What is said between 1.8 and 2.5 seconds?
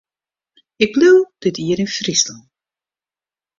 yn Fryslân.